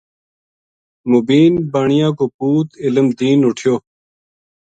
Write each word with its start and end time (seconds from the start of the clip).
موبین 1.11 1.53
بانیا 1.71 2.09
کو 2.17 2.25
پُوت 2.37 2.69
علم 2.83 3.07
دین 3.17 3.39
اُٹھیو 3.47 3.75